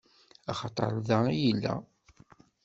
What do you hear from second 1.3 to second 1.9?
i yella.